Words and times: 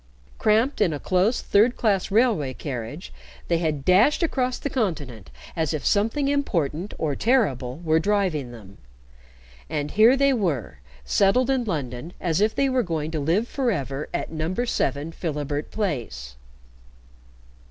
Cramped 0.39 0.81
in 0.81 0.93
a 0.93 0.99
close 0.99 1.41
third 1.43 1.77
class 1.77 2.09
railway 2.09 2.55
carriage, 2.55 3.13
they 3.49 3.59
had 3.59 3.85
dashed 3.85 4.23
across 4.23 4.57
the 4.57 4.67
Continent 4.67 5.29
as 5.55 5.75
if 5.75 5.85
something 5.85 6.27
important 6.27 6.95
or 6.97 7.15
terrible 7.15 7.77
were 7.83 7.99
driving 7.99 8.49
them, 8.51 8.79
and 9.69 9.91
here 9.91 10.17
they 10.17 10.33
were, 10.33 10.79
settled 11.05 11.51
in 11.51 11.65
London 11.65 12.13
as 12.19 12.41
if 12.41 12.55
they 12.55 12.67
were 12.67 12.81
going 12.81 13.11
to 13.11 13.19
live 13.19 13.47
forever 13.47 14.09
at 14.11 14.31
No. 14.31 14.55
7 14.55 15.11
Philibert 15.11 15.69
Place. 15.69 16.35